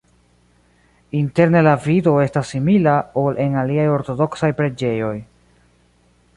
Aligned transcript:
Interne 1.17 1.61
la 1.67 1.73
vido 1.83 2.15
estas 2.23 2.53
simila, 2.55 2.95
ol 3.27 3.39
en 3.45 3.61
aliaj 3.65 3.87
ortodoksaj 3.99 4.53
preĝejoj. 4.63 5.15